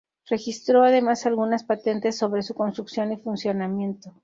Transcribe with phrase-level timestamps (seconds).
[0.31, 4.11] Registró además algunas patentes sobre su construcción y funcionamiento.